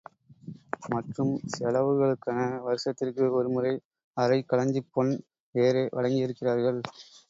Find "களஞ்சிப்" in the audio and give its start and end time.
4.51-4.91